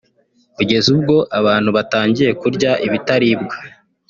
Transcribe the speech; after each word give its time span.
kugeza 0.55 0.87
ubwo 0.95 1.15
abantu 1.39 1.69
batangiye 1.77 2.31
kurya 2.41 2.71
ibitaribwa 2.85 3.55